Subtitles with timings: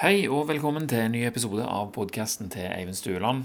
[0.00, 3.42] Hei og velkommen til en ny episode av podkasten til Eivind Stueland.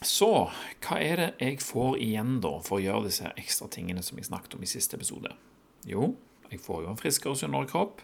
[0.00, 0.48] Så,
[0.80, 4.30] hva er det jeg får igjen da for å gjøre disse ekstra tingene som jeg
[4.30, 5.34] snakket om i siste episode?
[5.84, 6.14] Jo,
[6.48, 8.00] jeg får jo en friskere og sunnere kropp,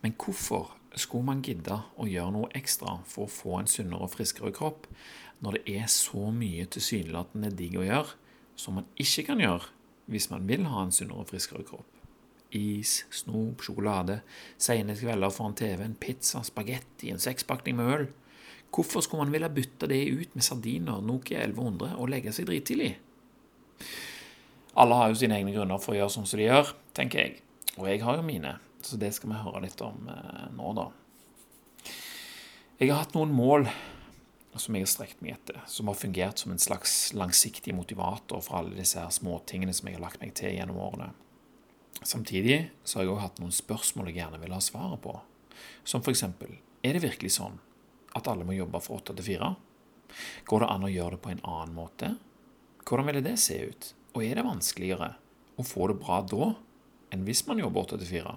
[0.00, 4.14] men hvorfor skulle man gidde å gjøre noe ekstra for å få en sunnere og
[4.14, 4.88] friskere kropp,
[5.44, 8.16] når det er så mye tilsynelatende digg å gjøre
[8.56, 9.68] som man ikke kan gjøre
[10.08, 11.95] hvis man vil ha en sunnere og friskere kropp?
[12.54, 14.20] Is, snop, sjokolade,
[14.60, 18.06] sene kvelder foran TV-en, pizza, spagetti, en sekspakning med øl.
[18.74, 22.92] Hvorfor skulle man ville bytte det ut med sardiner, Nokia 1100 og legge seg drittidlig?
[24.76, 27.38] Alle har jo sine egne grunner for å gjøre sånn som de gjør, tenker jeg.
[27.76, 30.90] Og jeg har jo mine, så det skal vi høre litt om eh, nå, da.
[32.76, 33.70] Jeg har hatt noen mål
[34.60, 38.60] som jeg har strekt meg etter, som har fungert som en slags langsiktig motivator for
[38.60, 41.10] alle disse her småtingene som jeg har lagt meg til gjennom årene.
[42.02, 45.14] Samtidig så har jeg òg hatt noen spørsmål jeg gjerne vil ha svaret på.
[45.84, 46.24] Som f.eks.:
[46.82, 47.58] Er det virkelig sånn
[48.16, 49.54] at alle må jobbe fra åtte til fire?
[50.46, 52.12] Går det an å gjøre det på en annen måte?
[52.86, 53.94] Hvordan ville det se ut?
[54.14, 55.14] Og er det vanskeligere
[55.56, 56.52] å få det bra da
[57.12, 58.36] enn hvis man jobber åtte til fire?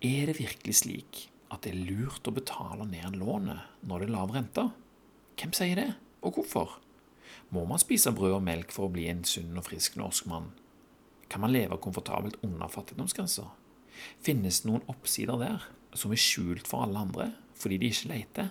[0.00, 4.14] Er det virkelig slik at det er lurt å betale ned lånet når det er
[4.14, 4.68] lav rente?
[5.40, 5.90] Hvem sier det,
[6.24, 6.78] og hvorfor?
[7.50, 10.52] Må man spise brød og melk for å bli en sunn og frisk norsk mann?
[11.30, 13.46] Kan man leve komfortabelt under fattigdomsgrensa?
[14.22, 18.48] Finnes det noen oppsider der som er skjult for alle andre fordi de ikke leter?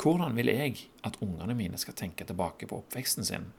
[0.00, 3.50] Hvordan vil jeg at ungene mine skal tenke tilbake på oppveksten sin?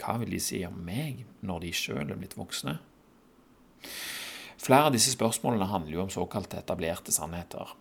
[0.00, 2.76] Hva vil de si om meg når de sjøl er blitt voksne?
[4.60, 7.74] Flere av disse spørsmålene handler jo om såkalte etablerte sannheter.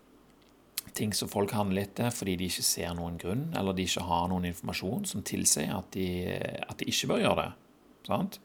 [0.96, 4.30] Ting som folk handler etter fordi de ikke ser noen grunn, eller de ikke har
[4.32, 6.08] noen informasjon som tilsier at de,
[6.64, 7.52] at de ikke bør gjøre det.
[8.06, 8.40] Sant?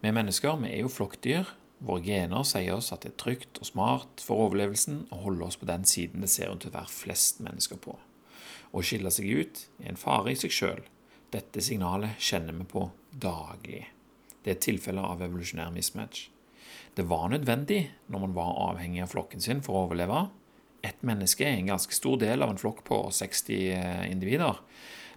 [0.00, 1.48] Vi mennesker vi er jo flokkdyr.
[1.86, 5.58] Våre gener sier oss at det er trygt og smart for overlevelsen å holde oss
[5.60, 7.96] på den siden det ser ut til å være flest mennesker på.
[8.72, 10.80] Å skille seg ut er en fare i seg sjøl.
[11.32, 13.84] Dette signalet kjenner vi på daglig.
[14.44, 16.28] Det er tilfeller av evolusjonær mismatch.
[16.96, 20.26] Det var nødvendig når man var avhengig av flokken sin for å overleve.
[20.86, 24.60] Et menneske er en ganske stor del av en flokk på 60 eh, individer.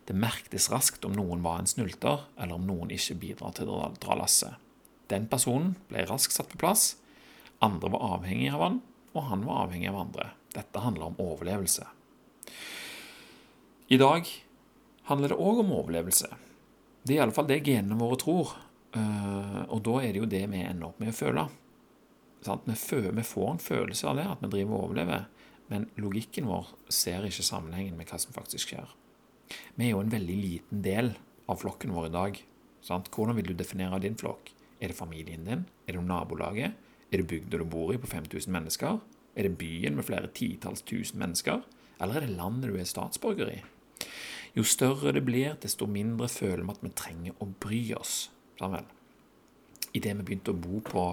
[0.09, 3.83] Det merktes raskt om noen var en snylter, eller om noen ikke bidrar til å
[4.01, 4.57] dra lasset.
[5.09, 6.93] Den personen ble raskt satt på plass.
[7.65, 8.81] Andre var avhengig av han,
[9.15, 10.29] og han var avhengig av andre.
[10.53, 11.87] Dette handler om overlevelse.
[13.89, 14.29] I dag
[15.09, 16.29] handler det òg om overlevelse.
[17.01, 18.53] Det er iallfall det genene våre tror.
[18.93, 21.47] Eh, og da er det jo det vi ender opp med å føle.
[22.39, 25.25] Vi får en følelse av det, at vi driver og overlever,
[25.69, 28.93] men logikken vår ser ikke sammenhengen med hva som faktisk skjer.
[29.75, 31.11] Vi er jo en veldig liten del
[31.49, 32.39] av flokken vår i dag.
[32.85, 34.53] Hvordan vil du definere din flokk?
[34.79, 35.65] Er det familien din?
[35.87, 36.77] Er det nabolaget?
[37.11, 38.99] Er det bygda du bor i på 5000 mennesker?
[39.35, 41.61] Er det byen med flere titalls tusen mennesker?
[41.99, 43.59] Eller er det landet du er statsborger i?
[44.55, 48.29] Jo større det blir, desto mindre føler vi at vi trenger å bry oss.
[48.59, 48.87] Sammen.
[49.93, 51.03] Idet vi begynte å bo på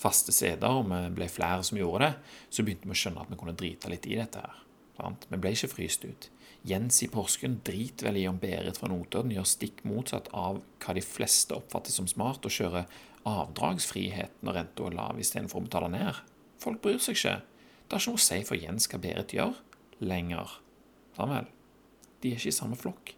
[0.00, 3.32] faste steder, og vi ble flere som gjorde det, så begynte vi å skjønne at
[3.32, 4.60] vi kunne drite litt i dette her.
[4.94, 5.26] Sant?
[5.30, 6.28] Vi ble ikke fryst ut.
[6.64, 10.94] Jens i Porsgrunn driter vel i om Berit fra Notodden gjør stikk motsatt av hva
[10.96, 12.86] de fleste oppfatter som smart, og kjører
[13.28, 16.22] avdragsfrihet når renta er lav istedenfor å betale ned.
[16.62, 17.36] Folk bryr seg ikke.
[17.84, 19.60] Det har ikke noe å si for Jens hva Berit gjør,
[20.00, 20.56] lenger.
[21.18, 21.50] Vel.
[22.22, 23.12] De er ikke i samme flokk.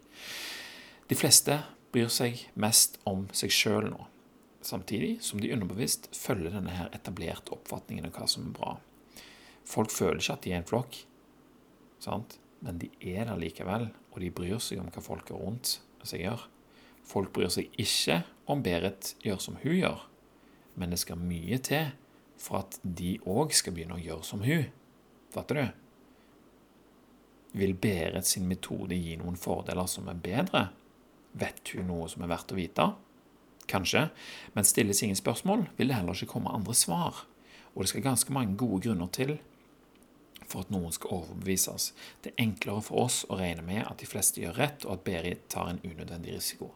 [1.07, 1.61] De fleste
[1.95, 4.09] bryr seg mest om seg sjøl nå,
[4.67, 8.75] samtidig som de underbevisst følger denne her etablerte oppfatningen av hva som er bra.
[9.67, 10.99] Folk føler ikke at de er en flokk,
[12.03, 12.39] sant?
[12.67, 16.47] men de er der likevel, og de bryr seg om hva folk rundt seg gjør.
[17.07, 20.05] Folk bryr seg ikke om Berit gjør som hun gjør,
[20.79, 21.93] men det skal mye til
[22.41, 24.67] for at de òg skal begynne å gjøre som hun.
[25.35, 25.67] Fatter du?
[27.57, 30.69] Vil Berit sin metode gi noen fordeler som er bedre?
[31.37, 32.91] Vet hun noe som er verdt å vite?
[33.67, 34.09] Kanskje,
[34.55, 37.25] men stilles ingen spørsmål, vil det heller ikke komme andre svar.
[37.75, 39.37] Og det skal ganske mange gode grunner til
[40.51, 41.91] for at noen skal overbevises.
[42.23, 45.07] Det er enklere for oss å regne med at de fleste gjør rett, og at
[45.07, 46.73] Berit tar en unødvendig risiko.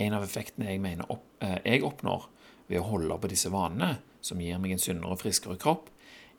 [0.00, 2.28] En av effektene jeg mener opp, eh, jeg oppnår
[2.68, 5.90] ved å holde på disse vanene, som gir meg en sunnere og friskere kropp,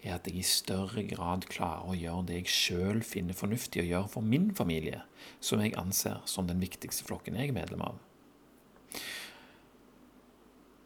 [0.05, 3.87] er at jeg i større grad klarer å gjøre det jeg sjøl finner fornuftig å
[3.87, 5.01] gjøre for min familie,
[5.39, 8.01] som jeg anser som den viktigste flokken jeg er medlem av.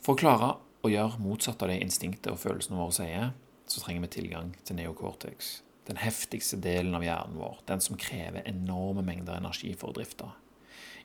[0.05, 0.53] For å klare
[0.85, 3.33] å gjøre motsatt av det instinktet og følelsene våre sier,
[3.69, 5.59] så trenger vi tilgang til neocortex
[5.89, 10.29] den heftigste delen av hjernen vår, den som krever enorme mengder energi for å drifte.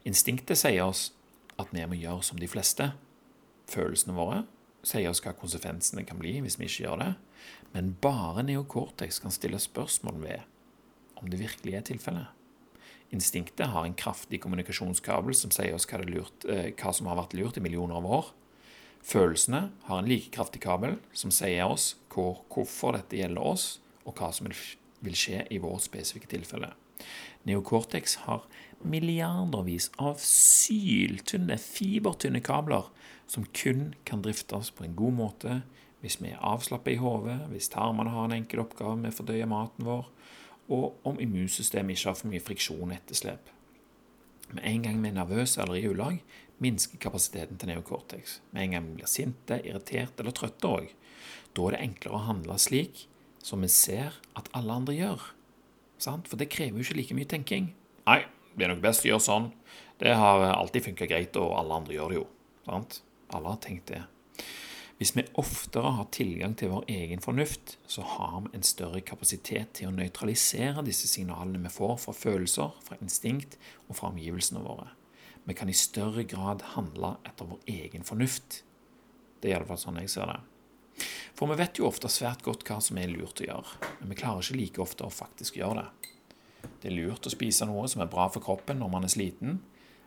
[0.04, 1.08] Instinktet sier oss
[1.60, 2.90] at vi må gjøre som de fleste.
[3.70, 4.42] Følelsene våre
[4.84, 7.12] sier oss hva konsekvensene kan bli hvis vi ikke gjør det,
[7.72, 10.44] men bare neocortex kan stille spørsmål ved
[11.20, 12.28] om det virkelig er tilfellet.
[13.14, 17.36] Instinktet har en kraftig kommunikasjonskabel som sier oss hva, lurt, eh, hva, som har vært
[17.38, 18.32] lurt i millioner av år.
[19.04, 23.66] Følelsene har en like kraftig kabel som sier oss hvor, hvorfor dette gjelder oss,
[24.04, 26.72] og hva som vil skje i vårt spesifikke tilfelle.
[27.44, 28.44] Neocortex har
[28.84, 32.88] milliardervis av syltynne, fibertynne kabler
[33.30, 35.60] som kun kan driftes på en god måte
[36.04, 39.48] hvis vi er avslappet i hodet, hvis tarmene har en enkel oppgave med å fordøye
[39.48, 40.10] maten vår,
[40.68, 43.48] og om immunsystemet ikke har for mye friksjon og etterslep.
[44.50, 46.18] Med en gang vi er nervøse eller i ulag,
[46.60, 48.38] minsker kapasiteten til neocortex.
[48.52, 50.92] Med en gang vi blir sinte, irritert eller trøtte òg.
[51.56, 53.06] Da er det enklere å handle slik
[53.44, 55.26] som vi ser at alle andre gjør.
[56.00, 56.28] Sant?
[56.30, 57.70] For det krever jo ikke like mye tenking.
[58.08, 58.22] Nei,
[58.56, 59.50] det er nok best å gjøre sånn.
[60.00, 62.26] Det har alltid funka greit, og alle andre gjør det jo.
[62.66, 63.00] Sant?
[63.34, 64.02] Alle har tenkt det.
[64.98, 69.74] Hvis vi oftere har tilgang til vår egen fornuft, så har vi en større kapasitet
[69.78, 73.58] til å nøytralisere disse signalene vi får fra følelser, fra instinkt
[73.88, 74.92] og fra omgivelsene våre.
[75.44, 78.62] Vi kan i større grad handle etter vår egen fornuft.
[79.42, 80.38] Det er iallfall sånn jeg ser det.
[81.34, 84.18] For vi vet jo ofte svært godt hva som er lurt å gjøre, men vi
[84.20, 86.10] klarer ikke like ofte å faktisk gjøre det.
[86.80, 89.58] Det er lurt å spise noe som er bra for kroppen når man er sliten,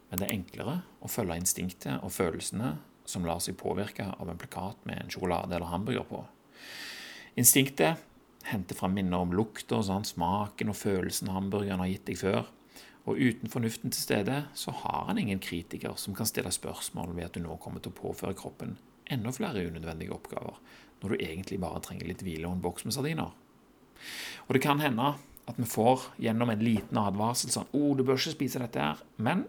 [0.08, 4.40] men det er enklere å følge instinktet og følelsene som lar seg påvirke av en
[4.40, 6.24] plakat med en sjokolade eller hamburger på.
[7.40, 8.04] Instinktet
[8.48, 12.48] henter fram minner om lukta, sånn, smaken og følelsen hamburgeren har gitt deg før.
[13.08, 17.30] Og uten fornuften til stede så har han ingen kritiker som kan stille spørsmål ved
[17.30, 18.76] at du nå kommer til å påføre kroppen
[19.14, 20.60] enda flere unødvendige oppgaver,
[21.02, 23.36] når du egentlig bare trenger litt hvile og en boks med sardiner.
[24.48, 25.16] Og det kan hende
[25.48, 28.80] at vi får gjennom en liten advarsel sånn 'Å, oh, du bør ikke spise dette
[28.80, 29.46] her', men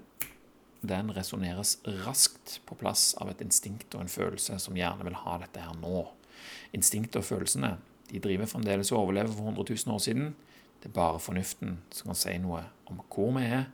[0.81, 5.39] den resonneres raskt på plass av et instinkt og en følelse som gjerne vil ha
[5.43, 6.07] dette her nå.
[6.73, 7.79] Instinktet og følelsene
[8.09, 10.35] de driver fremdeles og overlever for 100 000 år siden.
[10.81, 13.67] Det er bare fornuften som kan si noe om hvor vi er,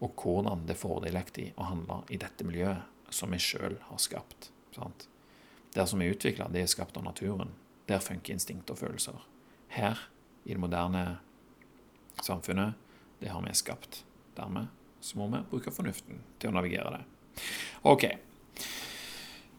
[0.00, 4.50] og hvordan det er fordelaktig å handle i dette miljøet som vi sjøl har skapt.
[4.76, 5.08] Sant?
[5.76, 7.52] Der som er utvikla, det er skapt av naturen.
[7.88, 9.20] Der funker instinkt og følelser.
[9.68, 10.00] Her,
[10.46, 11.18] i det moderne
[12.24, 12.74] samfunnet,
[13.20, 14.04] det har vi skapt.
[14.36, 17.02] Dermed så må vi bruke fornuften til å navigere det.
[17.86, 18.08] Ok.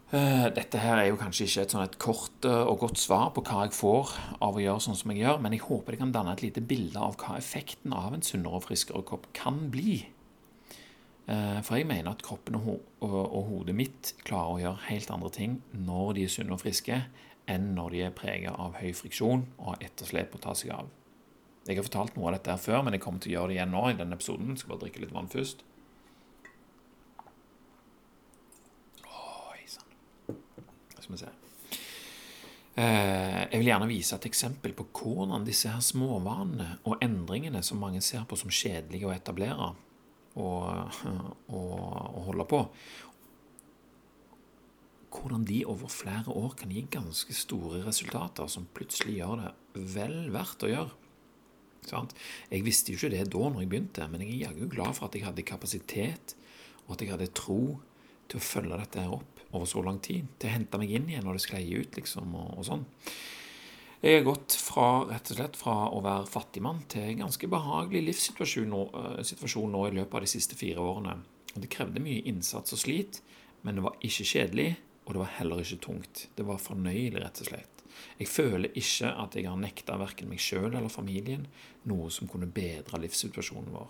[0.07, 3.29] Eh, dette her er jo kanskje ikke et sånn et kort eh, og godt svar
[3.35, 6.01] på hva jeg får av å gjøre sånn som jeg gjør, men jeg håper det
[6.01, 9.65] kan danne et lite bilde av hva effekten av en sunnere og friskere kopp kan
[9.73, 9.99] bli.
[11.27, 15.57] Eh, for jeg mener at kroppen og hodet mitt klarer å gjøre helt andre ting
[15.75, 17.01] når de er sunne og friske,
[17.51, 20.87] enn når de er preget av høy friksjon og har etterslep å ta seg av.
[21.67, 23.57] Jeg har fortalt noe av dette her før, men jeg kommer til å gjøre det
[23.57, 23.81] igjen nå.
[23.89, 24.53] i denne episoden.
[24.53, 25.65] Jeg skal bare drikke litt vann først.
[29.03, 29.97] Oi sann.
[30.95, 31.33] Skal vi se.
[32.77, 37.83] Eh, jeg vil gjerne vise et eksempel på hvordan disse her småvanene og endringene som
[37.83, 39.73] mange ser på som kjedelige å etablere
[40.37, 41.01] og,
[41.49, 42.61] å, å holde på,
[45.17, 50.17] hvordan de over flere år kan gi ganske store resultater som plutselig gjør det vel
[50.33, 50.93] verdt å gjøre.
[51.87, 52.13] Sant?
[52.51, 55.07] Jeg visste jo ikke det da når jeg begynte, men jeg er jaggu glad for
[55.07, 56.35] at jeg hadde kapasitet,
[56.85, 57.61] og at jeg hadde tro
[58.27, 60.27] til å følge dette her opp over så lang tid.
[60.39, 62.85] Til å hente meg inn igjen når det sklei ut, liksom, og, og, sånn.
[63.97, 68.03] Jeg har gått fra, rett og slett fra å være fattigmann til en ganske behagelig
[68.11, 71.15] livssituasjon nå, uh, nå i løpet av de siste fire årene.
[71.55, 73.23] Det krevde mye innsats og slit,
[73.65, 74.67] men det var ikke kjedelig,
[75.07, 76.27] og det var heller ikke tungt.
[76.37, 77.83] Det var fornøyelig, rett og slett.
[78.21, 81.47] Jeg føler ikke at jeg har nekta verken meg sjøl eller familien
[81.89, 83.89] noe som kunne bedre livssituasjonen vår.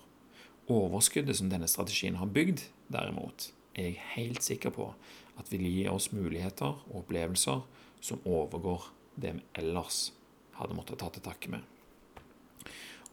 [0.71, 4.93] Overskuddet som denne strategien har bygd, derimot, er jeg helt sikker på
[5.35, 7.65] at vil gi oss muligheter og opplevelser
[7.99, 10.11] som overgår det vi ellers
[10.57, 11.65] hadde måttet ta til takke med.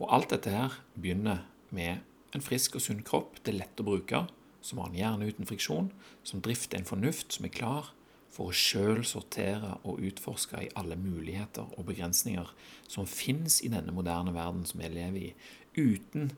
[0.01, 1.45] Og alt dette her begynner
[1.75, 2.03] med
[2.35, 4.25] en frisk og sunn kropp det er lett å bruke,
[4.65, 5.91] som har en hjerne uten friksjon,
[6.27, 7.93] som drifter en fornuft som er klar
[8.35, 12.49] for å sjøl sortere og utforske i alle muligheter og begrensninger
[12.91, 15.33] som fins i denne moderne verden som vi lever i,
[15.79, 16.33] uten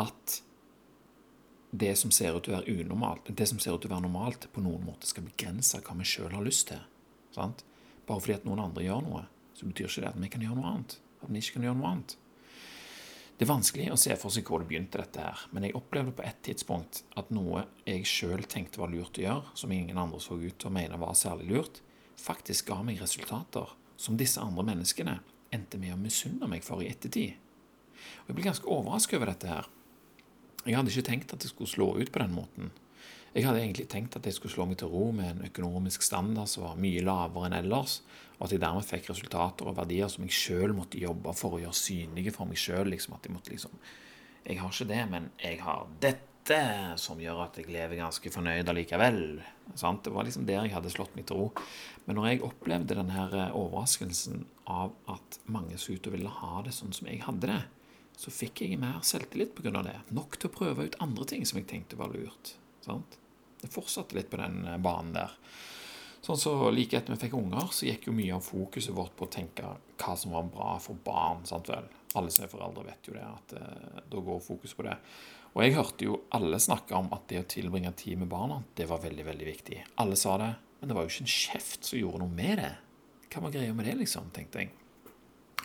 [0.00, 0.40] at
[1.76, 4.06] det som ser ut til å være unormalt, det som ser ut til å være
[4.06, 6.80] normalt, på noen måte skal begrense hva vi sjøl har lyst til.
[7.34, 7.66] Sant?
[8.06, 9.24] Bare fordi at noen andre gjør noe,
[9.56, 10.96] så betyr ikke det at vi kan gjøre noe annet.
[11.22, 12.16] At vi ikke kan gjøre noe annet.
[13.36, 16.14] Det er vanskelig å se for seg hvor det begynte, dette her, men jeg opplevde
[16.16, 20.20] på et tidspunkt at noe jeg sjøl tenkte var lurt å gjøre, som ingen andre
[20.24, 21.82] så ut til å mene var særlig lurt,
[22.16, 25.18] faktisk ga meg resultater som disse andre menneskene
[25.52, 27.36] endte med å misunne meg for i ettertid.
[28.24, 29.68] Og Jeg ble ganske overrasket over dette her.
[30.64, 32.72] Jeg hadde ikke tenkt at det skulle slå ut på den måten.
[33.36, 36.48] Jeg hadde egentlig tenkt at jeg skulle slå meg til ro med en økonomisk standard
[36.48, 37.98] som var mye lavere enn ellers,
[38.38, 41.60] og at jeg dermed fikk resultater og verdier som jeg sjøl måtte jobbe for å
[41.60, 42.88] gjøre synlige for meg sjøl.
[42.94, 43.76] Liksom, at jeg måtte liksom
[44.46, 46.58] Jeg har ikke det, men jeg har dette
[47.02, 49.20] som gjør at jeg lever ganske fornøyd allikevel.
[49.74, 50.04] Sant?
[50.06, 51.50] Det var liksom der jeg hadde slått meg til ro.
[52.06, 56.72] Men når jeg opplevde denne overraskelsen av at mange så ut å ville ha det
[56.78, 57.60] sånn som jeg hadde det,
[58.16, 59.82] så fikk jeg mer selvtillit pga.
[59.82, 59.98] det.
[60.14, 62.54] Nok til å prøve ut andre ting som jeg tenkte var lurt.
[62.86, 63.18] Sant?
[63.60, 65.34] Det fortsatte litt på den eh, banen der.
[66.26, 69.28] Sånn så Like etter vi fikk unger, så gikk jo mye av fokuset vårt på
[69.28, 69.68] å tenke
[70.00, 71.44] hva som var bra for barn.
[71.46, 71.86] sant vel?
[72.18, 74.96] Alle som er foreldre, vet jo det, at eh, da går fokus på det.
[75.56, 78.88] Og jeg hørte jo alle snakke om at det å tilbringe tid med barna, det
[78.90, 79.78] var veldig, veldig viktig.
[80.02, 82.72] Alle sa det, men det var jo ikke en kjeft som gjorde noe med det.
[83.32, 84.74] Hva var greia med det, liksom, tenkte jeg.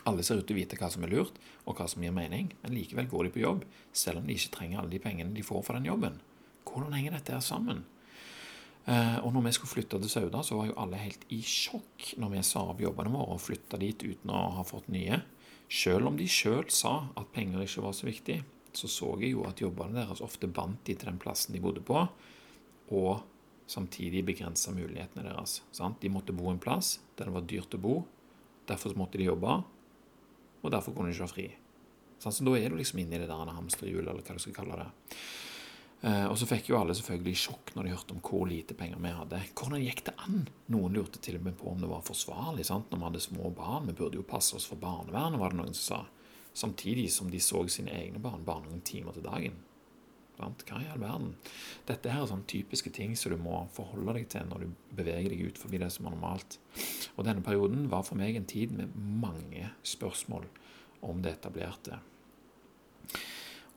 [0.07, 2.53] Alle ser ut til å vite hva som er lurt, og hva som gir mening,
[2.63, 5.45] men likevel går de på jobb, selv om de ikke trenger alle de pengene de
[5.45, 6.21] får for den jobben.
[6.67, 7.83] Hvordan henger dette her sammen?
[8.87, 12.15] Uh, og når vi skulle flytte til Sauda, så var jo alle helt i sjokk
[12.21, 15.21] når vi sa opp jobbene våre og flytta dit uten å ha fått nye.
[15.71, 18.41] Selv om de sjøl sa at penger ikke var så viktig,
[18.73, 21.83] så så jeg jo at jobbene deres ofte bandt de til den plassen de bodde
[21.85, 22.01] på,
[22.91, 23.11] og
[23.71, 25.61] samtidig begrensa mulighetene deres.
[25.71, 26.01] Sant?
[26.01, 27.95] De måtte bo en plass der det var dyrt å bo.
[28.67, 29.61] Derfor måtte de jobbe,
[30.61, 31.47] og derfor kunne de ikke ha fri.
[32.21, 34.77] Så da er du liksom inne i det der hamsterhjulet, eller hva du skal kalle
[34.83, 34.89] det.
[36.01, 39.01] Eh, og så fikk jo alle selvfølgelig sjokk når de hørte om hvor lite penger
[39.03, 39.41] vi hadde.
[39.53, 40.47] Hvordan gikk det an?
[40.73, 42.89] Noen lurte til og med på om det var forsvarlig sant?
[42.89, 43.89] når vi hadde små barn.
[43.89, 46.01] Vi burde jo passe oss for barnevernet, var det noen som sa.
[46.57, 49.59] Samtidig som de så sine egne barn bare noen timer til dagen.
[50.41, 51.35] Hva i all verden?
[51.85, 55.29] Dette her er sånne typiske ting som du må forholde deg til når du beveger
[55.29, 56.57] deg ut forbi det som er normalt.
[57.13, 60.47] Og denne perioden var for meg en tid med mange spørsmål
[61.05, 61.99] om det etablerte.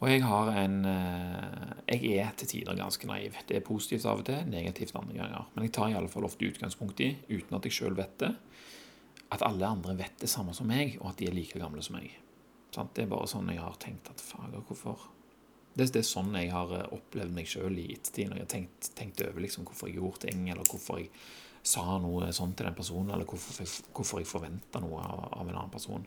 [0.03, 3.37] Og jeg har en eh, Jeg er til tider ganske naiv.
[3.47, 5.49] Det er positivt av og til, negativt andre ganger.
[5.55, 8.33] Men jeg tar i alle fall ofte utgangspunkt i, uten at jeg sjøl vet det,
[9.35, 11.99] at alle andre vet det samme som meg, og at de er like gamle som
[11.99, 12.11] meg.
[12.75, 15.11] Det er bare sånn jeg har tenkt at fager, hvorfor
[15.75, 18.91] det, er sånn jeg har eh, opplevd meg sjøl i ettertid, når jeg har tenkt,
[18.99, 21.11] tenkt over liksom, hvorfor jeg gjorde ting, eller hvorfor jeg
[21.65, 25.55] sa noe sånn til den personen, eller hvorfor jeg, hvorfor jeg forventa noe av en
[25.55, 26.05] annen person.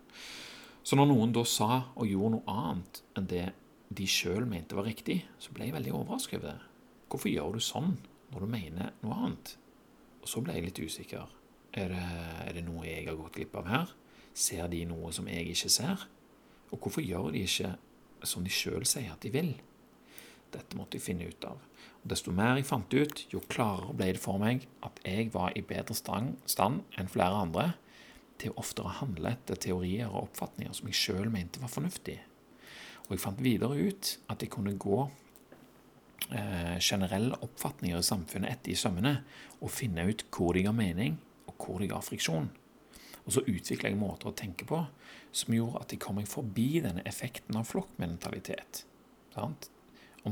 [0.87, 3.47] Så når noen da sa og gjorde noe annet enn det
[3.89, 6.73] de sjøl mente var riktig, så ble jeg veldig overrasket over det.
[7.07, 7.93] Hvorfor gjør du sånn
[8.33, 9.53] når du mener noe annet?
[10.19, 11.29] Og så ble jeg litt usikker.
[11.77, 12.03] Er det,
[12.47, 13.93] er det noe jeg har gått glipp av her?
[14.37, 16.03] Ser de noe som jeg ikke ser?
[16.73, 17.73] Og hvorfor gjør de ikke
[18.27, 19.53] som de sjøl sier at de vil?
[20.51, 21.63] Dette måtte jeg finne ut av.
[22.03, 25.55] Og Desto mer jeg fant ut, jo klarere ble det for meg at jeg var
[25.55, 27.69] i bedre stand enn flere andre
[28.41, 32.26] til å oftere handle etter teorier og oppfatninger som jeg sjøl mente var fornuftige.
[33.07, 34.99] Og jeg fant videre ut at jeg kunne gå
[36.35, 39.13] eh, generelle oppfatninger i samfunnet etter i sømmene
[39.61, 42.49] og finne ut hvor de ga mening, og hvor de ga friksjon.
[43.27, 44.81] Og så utvikla jeg måter å tenke på
[45.35, 48.85] som gjorde at jeg kom meg forbi denne effekten av flokkmentalitet.
[49.37, 49.55] Om,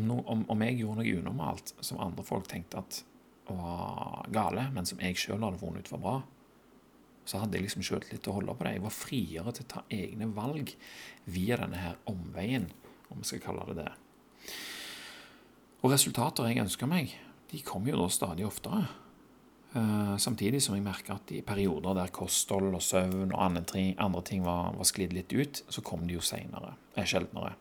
[0.08, 3.03] no, om, om, jeg gjorde noe unormalt som andre folk tenkte at
[3.46, 6.15] var gale, men som jeg sjøl hadde funnet ut var bra,
[7.25, 8.75] så hadde jeg liksom sjøltillit til å holde på det.
[8.77, 10.74] Jeg var friere til å ta egne valg
[11.25, 12.70] via denne her omveien,
[13.10, 13.94] om vi skal kalle det det.
[15.82, 17.12] Og resultater jeg ønsker meg,
[17.51, 18.86] de kom jo da stadig oftere.
[19.75, 23.91] Uh, samtidig som jeg merker at i perioder der kosthold og søvn og andre ting,
[24.00, 27.58] andre ting var, var sklidd litt ut, så kom de jo seinere, eh, sjeldnere.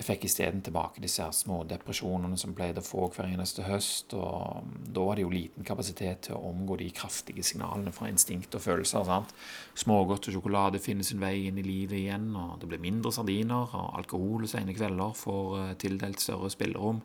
[0.00, 4.14] Jeg fikk isteden tilbake disse her små depresjonene som pleide å få hver eneste høst.
[4.16, 8.56] og Da var det jo liten kapasitet til å omgå de kraftige signalene fra instinkt
[8.56, 9.04] og følelser.
[9.04, 9.34] sant?
[9.76, 13.68] Smågodt og sjokolade finner sin vei inn i livet igjen, og det blir mindre sardiner.
[13.76, 17.02] og Alkohol sene kvelder får eh, tildelt større spillerom.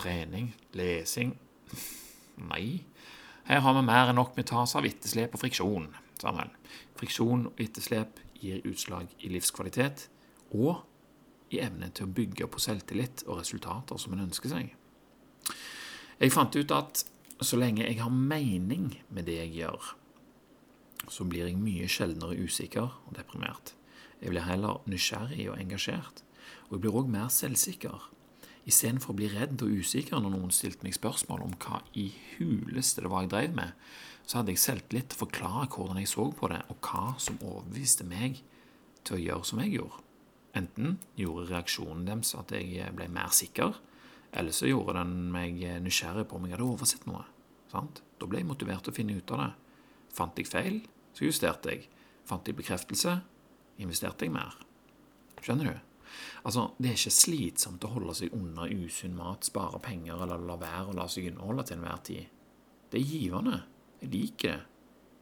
[0.00, 1.36] Trening, lesing
[2.52, 2.86] Nei.
[3.44, 5.90] Her har vi mer enn nok med tas av etterslep og friksjon.
[6.22, 6.56] Sammen.
[6.96, 10.08] Friksjon og etterslep gir utslag i livskvalitet.
[10.54, 10.86] og
[11.50, 14.74] i evne til å bygge på selvtillit og resultater som en ønsker seg.
[16.20, 17.04] Jeg fant ut at
[17.40, 19.94] så lenge jeg har mening med det jeg gjør,
[21.08, 23.74] så blir jeg mye sjeldnere usikker og deprimert.
[24.20, 26.20] Jeg blir heller nysgjerrig og engasjert,
[26.68, 28.10] og jeg blir òg mer selvsikker.
[28.68, 33.00] Istedenfor å bli redd og usikker når noen stilte meg spørsmål om hva i huleste
[33.00, 33.72] det var jeg drev med,
[34.28, 37.40] så hadde jeg selvtillit til å forklare hvordan jeg så på det, og hva som
[37.40, 38.42] overbeviste meg
[39.02, 40.04] til å gjøre som jeg gjorde.
[40.58, 43.76] Enten gjorde reaksjonen deres at jeg ble mer sikker,
[44.32, 47.24] eller så gjorde den meg nysgjerrig på om jeg hadde oversett noe.
[47.70, 48.02] Sant?
[48.18, 49.50] Da ble jeg motivert til å finne ut av det.
[50.14, 50.80] Fant jeg feil,
[51.14, 51.86] så justerte jeg.
[52.26, 53.20] Fant jeg bekreftelse,
[53.82, 54.58] investerte jeg mer.
[55.40, 55.78] Skjønner du?
[56.44, 60.56] Altså, Det er ikke slitsomt å holde seg unna usunn mat, spare penger eller la
[60.58, 62.26] være å la seg underholde til enhver tid.
[62.90, 63.62] Det er givende.
[64.00, 64.66] Jeg liker det.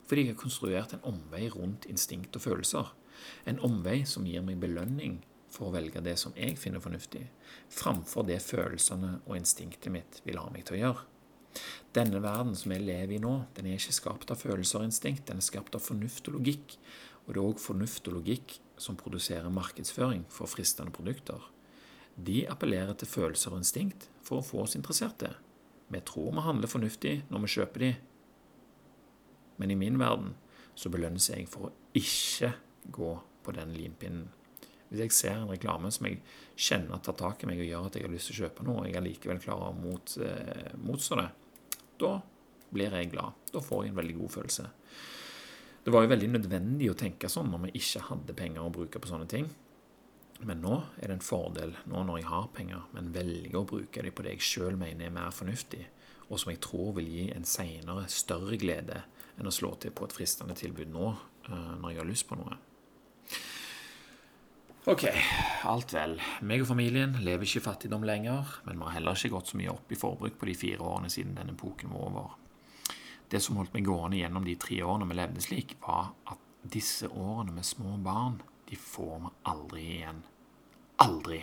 [0.09, 2.95] Fordi jeg har konstruert en omvei rundt instinkt og følelser.
[3.49, 5.19] En omvei som gir meg belønning
[5.53, 7.25] for å velge det som jeg finner fornuftig,
[7.73, 11.07] framfor det følelsene og instinktet mitt vil ha meg til å gjøre.
[11.97, 15.27] Denne verden som jeg lever i nå, den er ikke skapt av følelser og instinkt,
[15.31, 16.77] den er skapt av fornuft og logikk.
[17.25, 21.41] Og det er òg fornuft og logikk som produserer markedsføring for fristende produkter.
[22.15, 25.33] De appellerer til følelser og instinkt for å få oss interesserte.
[25.89, 27.91] Vi tror vi handler fornuftig når vi kjøper de,
[29.59, 30.35] men i min verden
[30.79, 32.53] så belønnes jeg for å ikke
[32.95, 33.13] gå
[33.45, 34.27] på den limpinnen.
[34.89, 36.23] Hvis jeg ser en reklame som jeg
[36.57, 38.83] kjenner tar tak i meg og gjør at jeg har lyst til å kjøpe noe,
[38.83, 41.29] og jeg allikevel klarer å mot, eh, motstå det,
[42.01, 42.13] da
[42.73, 43.37] blir jeg glad.
[43.53, 44.69] Da får jeg en veldig god følelse.
[45.85, 49.01] Det var jo veldig nødvendig å tenke sånn når vi ikke hadde penger å bruke
[49.01, 49.47] på sånne ting.
[50.41, 54.05] Men nå er det en fordel, nå når jeg har penger, men velger å bruke
[54.05, 55.87] dem på det jeg sjøl mener er mer fornuftig,
[56.29, 59.03] og som jeg tror vil gi en seinere større glede
[59.39, 62.39] enn å slå til på et fristende tilbud nå eh, når jeg har lyst på
[62.39, 62.59] noe.
[64.87, 65.05] Ok,
[65.67, 66.15] alt vel.
[66.47, 69.59] Meg og familien lever ikke i fattigdom lenger, men vi har heller ikke gått så
[69.59, 72.37] mye opp i forbruk på de fire årene siden denne epoken var over.
[73.29, 77.11] Det som holdt meg gående gjennom de tre årene vi levde slik, var at disse
[77.11, 78.39] årene med små barn,
[78.71, 80.23] de får vi aldri igjen.
[81.05, 81.43] Aldri.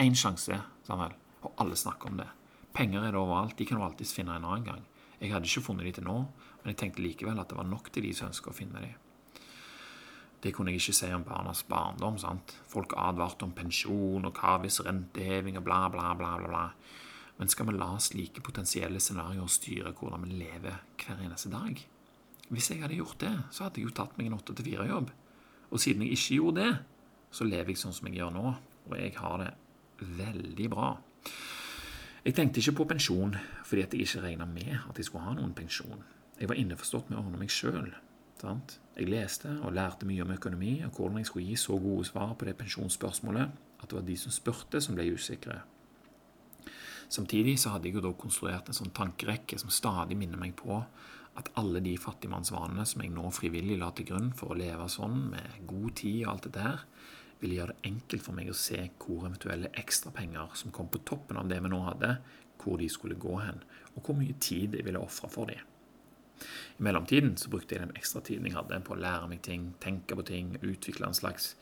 [0.00, 1.14] Én sjanse, Samuel,
[1.44, 2.28] og alle snakker om det.
[2.76, 4.82] Penger er det overalt, de kan du alltids finne en annen gang.
[5.20, 6.18] Jeg hadde ikke funnet de til nå,
[6.60, 8.92] men jeg tenkte likevel at det var nok til de som ønsker å finne de.
[10.40, 12.18] Det kunne jeg ikke si om barnas barndom.
[12.18, 12.56] sant?
[12.68, 16.36] Folk advarte om pensjon og hva hvis renteheving og bla, bla, bla.
[16.38, 16.66] bla, bla.
[17.40, 21.78] Men skal vi la slike potensielle scenarioer styre hvordan vi lever hver eneste dag?
[22.50, 25.12] Hvis jeg hadde gjort det, så hadde jeg jo tatt meg en åtte til fire-jobb.
[25.70, 26.72] Og siden jeg ikke gjorde det,
[27.30, 28.52] så lever jeg sånn som jeg gjør nå,
[28.90, 29.50] og jeg har det
[30.18, 30.90] veldig bra.
[32.24, 35.54] Jeg tenkte ikke på pensjon fordi jeg ikke regna med at jeg skulle ha noen
[35.56, 36.02] pensjon.
[36.40, 37.92] Jeg var innforstått med å ordne meg sjøl.
[39.00, 42.34] Jeg leste og lærte mye om økonomi og hvordan jeg skulle gi så gode svar
[42.36, 45.62] på det pensjonsspørsmålet at det var de som spurte, som ble usikre.
[47.08, 50.82] Samtidig så hadde jeg jo da konstruert en sånn tankerekke som stadig minner meg på
[51.40, 55.16] at alle de fattigmannsvanene som jeg nå frivillig la til grunn for å leve sånn,
[55.32, 56.84] med god tid og alt dette her,
[57.40, 61.40] ville gjøre det enkelt for meg å se hvor eventuelle ekstrapenger som kom på toppen
[61.40, 62.18] av det vi nå hadde,
[62.60, 63.64] hvor de skulle gå hen,
[63.96, 65.69] og hvor mye tid jeg ville ofre for dem.
[66.78, 69.72] I mellomtiden så brukte jeg den ekstra tiden jeg hadde på å lære meg ting,
[69.82, 71.54] tenke på ting, utvikle en slags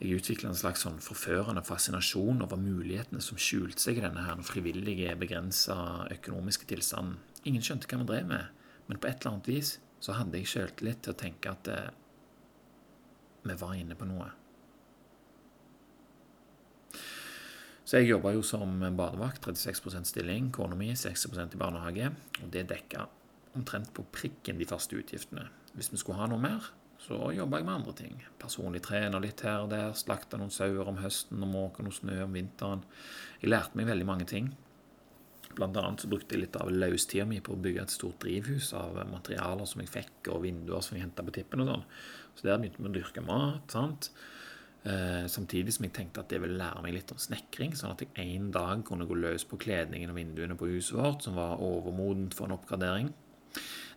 [0.00, 4.40] jeg utvikla en slags sånn forførende fascinasjon over mulighetene som skjulte seg i denne her
[4.48, 5.76] frivillige, begrensa
[6.14, 7.18] økonomiske tilstanden.
[7.44, 10.48] Ingen skjønte hva vi drev med, men på et eller annet vis så hadde jeg
[10.48, 11.90] sjøltillit til å tenke at eh,
[13.44, 14.30] vi var inne på noe.
[17.84, 22.68] Så jeg jobba jo som badevakt, 36% stilling, kona mi 60 i barnehage, og det
[22.72, 23.04] dekka
[23.58, 25.48] omtrent på prikken de faste utgiftene.
[25.74, 28.16] Hvis vi skulle ha noe mer, så jobba jeg med andre ting.
[28.40, 32.18] Personlig trener litt her og der, slakta noen sauer om høsten og måka noe snø
[32.26, 32.82] om vinteren.
[33.40, 34.50] Jeg lærte meg veldig mange ting.
[35.56, 38.70] Blant annet så brukte jeg litt av løstida mi på å bygge et stort drivhus
[38.78, 41.88] av materialer som jeg fikk, og vinduer som jeg henta på tippen og sånn.
[42.36, 43.64] Så der begynte vi å dyrke mat.
[43.72, 44.12] sant?
[44.80, 48.04] Eh, samtidig som jeg tenkte at det ville lære meg litt om snekring, sånn at
[48.04, 51.60] jeg en dag kunne gå løs på kledningen og vinduene på huset vårt, som var
[51.60, 53.10] overmodent for en oppgradering.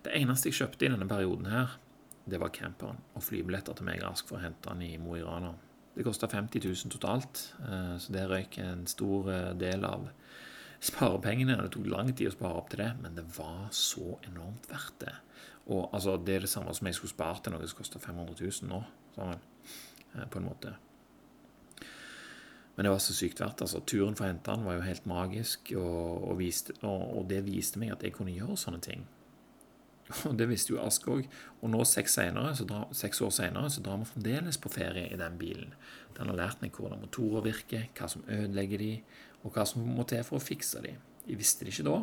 [0.03, 1.77] Det eneste jeg kjøpte i denne perioden her,
[2.25, 5.23] det var camperen og flybilletter til meg rask for å hente den i Mo i
[5.23, 5.53] Rana.
[5.93, 10.07] Det kosta 50 000 totalt, eh, så det røyk en stor eh, del av
[10.83, 11.59] sparepengene.
[11.59, 15.03] Det tok lang tid å spare opp til det, men det var så enormt verdt
[15.05, 15.13] det.
[15.71, 18.35] Og altså, Det er det samme som jeg skulle spart til noe som koster 500
[18.39, 18.81] 000 nå,
[19.15, 19.45] sammen,
[20.15, 20.73] eh, på en måte.
[22.75, 23.61] Men det var så sykt verdt.
[23.61, 27.27] altså Turen for å hente den var jo helt magisk, og, og, viste, og, og
[27.29, 29.05] det viste meg at jeg kunne gjøre sånne ting.
[30.29, 31.27] Og det visste jo Ask òg.
[31.61, 35.19] Og nå, seks, senere, drar, seks år senere, så drar vi fremdeles på ferie i
[35.19, 35.75] den bilen.
[36.17, 38.91] Den har lært meg hvordan motorer virker, hva som ødelegger de,
[39.43, 40.97] og hva som må til for å fikse de.
[41.27, 42.01] Jeg visste det ikke da,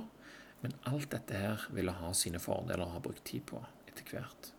[0.64, 4.54] men alt dette her ville ha sine fordeler å ha brukt tid på etter hvert.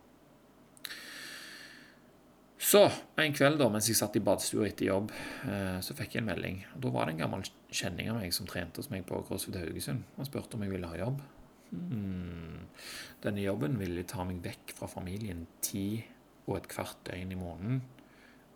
[2.62, 2.84] Så
[3.18, 5.10] en kveld da, mens jeg satt i badstua etter jobb,
[5.50, 6.60] eh, så fikk jeg en melding.
[6.76, 9.58] Og Da var det en gammel kjenning av meg som trente hos meg på CrossFit
[9.58, 10.06] Haugesund.
[10.18, 11.24] Han spurte om jeg ville ha jobb.
[11.72, 12.68] Hmm.
[13.24, 16.04] Denne jobben ville ta meg vekk fra familien ti
[16.48, 17.82] og et kvart døgn i måneden.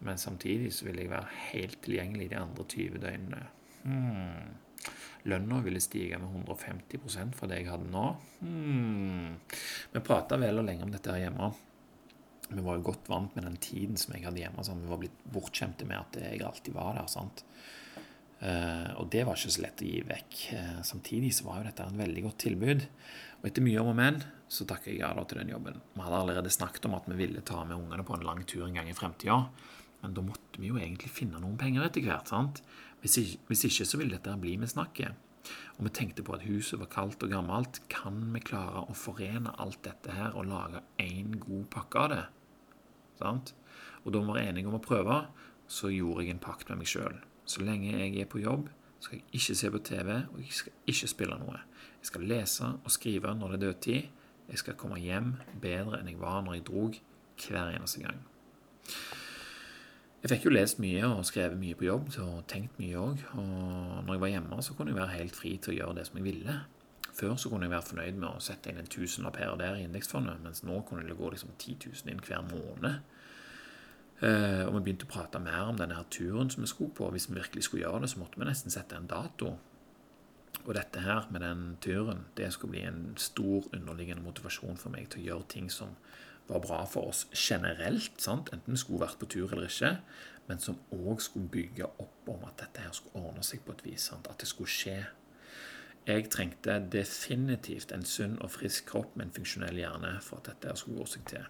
[0.05, 3.43] Men samtidig så ville jeg være helt tilgjengelig de andre 20 døgnene.
[3.85, 4.55] Hmm.
[5.25, 8.03] Lønna ville stige med 150% fra det jeg hadde nå.
[8.41, 9.37] Hmm.
[9.93, 11.53] Vi prata vel og lenge om dette her hjemme.
[12.49, 14.65] vi var jo godt vant med den tiden som jeg hadde hjemme.
[14.65, 14.83] Sånn.
[14.83, 17.07] Vi var blitt bortskjemte med at jeg alltid var der.
[17.09, 17.45] sant?
[18.45, 20.39] Uh, og det var ikke så lett å gi vekk.
[20.53, 22.83] Uh, samtidig så var jo dette en veldig godt tilbud.
[23.39, 24.19] Og etter mye om og men
[24.51, 25.79] så takket jeg ja da til den jobben.
[25.95, 28.67] Vi hadde allerede snakket om at vi ville ta med ungene på en lang tur
[28.67, 29.39] en gang i fremtida.
[30.03, 32.29] Men da måtte vi jo egentlig finne noen penger etter hvert.
[32.29, 32.61] sant?
[33.01, 35.17] Hvis ikke, hvis ikke så ville dette bli med snakket.
[35.77, 37.81] Og vi tenkte på at huset var kaldt og gammelt.
[37.89, 42.23] Kan vi klare å forene alt dette her og lage én god pakke av det?
[43.21, 43.53] Sant?
[44.03, 45.23] Og da vi var enige om å prøve,
[45.65, 47.17] så gjorde jeg en pakt med meg sjøl.
[47.45, 50.77] Så lenge jeg er på jobb, skal jeg ikke se på TV, og jeg skal
[50.87, 51.59] ikke spille noe.
[51.99, 54.07] Jeg skal lese og skrive når det er dødtid.
[54.49, 56.97] Jeg skal komme hjem bedre enn jeg var når jeg drog,
[57.35, 58.19] hver eneste gang.
[60.25, 63.19] Jeg fikk jo lest mye og skrevet mye på jobb og tenkt mye òg.
[63.37, 66.05] Og når jeg var hjemme, så kunne jeg være helt fri til å gjøre det
[66.07, 66.55] som jeg ville.
[67.15, 69.77] Før så kunne jeg være fornøyd med å sette inn en tusenlapp her og der
[69.77, 73.05] i indeksfondet, mens nå kunne det gå liksom 10 000 inn hver måned.
[74.21, 77.09] Uh, og vi begynte å prate mer om denne her turen som vi skulle på.
[77.11, 79.55] Hvis vi virkelig skulle gjøre det, så måtte vi nesten sette en dato.
[80.65, 85.11] Og dette her med den turen, det skulle bli en stor underliggende motivasjon for meg
[85.11, 85.97] til å gjøre ting som
[86.47, 88.51] var bra for oss generelt, sant?
[88.53, 89.95] enten vi skulle vært på tur eller ikke,
[90.45, 93.85] men som òg skulle bygge opp om at dette her skulle ordne seg på et
[93.85, 94.07] vis.
[94.11, 94.29] Sant?
[94.29, 94.99] At det skulle skje.
[96.05, 100.75] Jeg trengte definitivt en sunn og frisk kropp med en funksjonell hjerne for at dette
[100.77, 101.47] skulle gå seg til.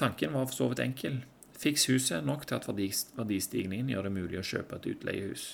[0.00, 1.22] Tanken var for så vidt enkel.
[1.62, 5.44] Fiks huset nok til at verdistigningen gjør det mulig å kjøpe et utleiehus.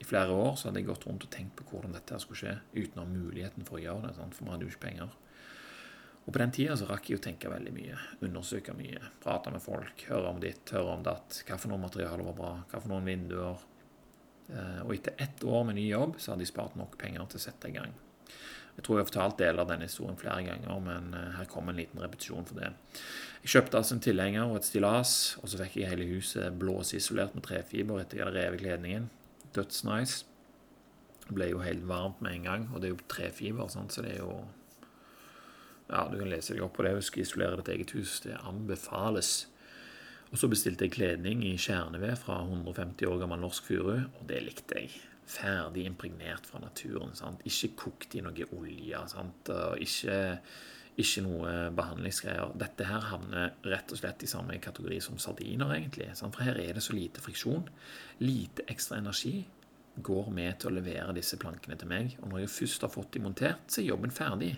[0.00, 2.52] I flere år så hadde jeg gått rundt og tenkt på hvordan dette skulle skje,
[2.76, 4.36] uten å ha muligheten for å gjøre det, sant?
[4.36, 5.16] for vi hadde jo ikke penger.
[6.26, 9.64] Og på den tida så rakk jeg å tenke veldig mye, undersøke mye, prate med
[9.64, 12.92] folk, høre om ditt, høre om datt, hva for noe materiale var bra, hva for
[12.92, 13.64] noen vinduer.
[14.52, 17.40] Eh, og etter ett år med ny jobb så hadde jeg spart nok penger til
[17.40, 17.96] å sette i gang.
[18.80, 21.74] Jeg tror jeg har fortalt deler av denne historien flere ganger, men eh, her kommer
[21.74, 22.70] en liten repetisjon for det.
[23.42, 25.10] Jeg kjøpte altså en tilhenger og et stillas,
[25.42, 29.10] og så fikk jeg hele huset blåseisolert med trefiber etter jeg hadde revet kledningen.
[29.52, 30.24] Dødsnice.
[31.26, 33.92] Det ble jo helt varmt med en gang, og det er jo trefiber, sant?
[33.92, 34.32] så det er jo
[35.90, 36.96] Ja, du kan lese deg opp på det.
[36.96, 38.20] Husk å isolere ditt eget hus.
[38.24, 39.34] Det anbefales.
[40.30, 44.40] Og så bestilte jeg kledning i kjerneved fra 150 år gammel norsk furu, og det
[44.46, 45.09] likte jeg.
[45.30, 47.14] Ferdig impregnert fra naturen.
[47.18, 47.44] Sant?
[47.46, 49.06] Ikke kokt i noe olje.
[49.12, 49.52] Sant?
[49.54, 50.18] Og ikke
[51.00, 52.50] ikke noe behandlingsgreier.
[52.60, 56.10] Dette her havner rett og slett i samme kategori som sardiner, egentlig.
[56.18, 57.68] For her er det så lite friksjon.
[58.20, 59.38] Lite ekstra energi
[60.00, 62.16] går med til å levere disse plankene til meg.
[62.20, 64.54] Og når jeg først har fått de montert, så er jobben ferdig.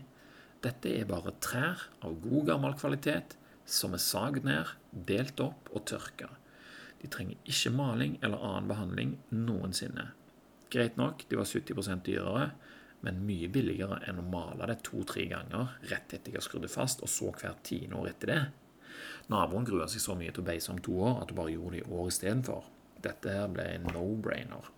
[0.63, 5.87] Dette er bare trær av god, gammel kvalitet som er sagd ned, delt opp og
[5.91, 6.31] tørka.
[7.03, 10.13] De trenger ikke maling eller annen behandling noensinne.
[10.73, 12.47] Greit nok, de var 70% dyrere,
[13.03, 16.73] men mye billigere enn å male det to-tre ganger rett etter jeg har skrudd det
[16.73, 18.43] fast, og så hvert tiende år etter det.
[19.33, 21.77] Naboen grua seg så mye til å beise om to år at hun bare gjorde
[21.77, 22.71] det i år istedenfor.
[23.03, 24.71] Dette her ble en no-brainer.